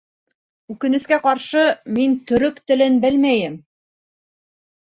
[0.75, 1.65] Үкенескә ҡаршы,
[1.97, 3.63] мин төрөк телен белмәйем